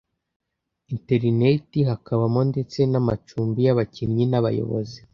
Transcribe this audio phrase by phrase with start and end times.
[0.93, 4.99] Interineti, hakabamo ndetse n’amacumbi y’abakinnyi n’abayobozi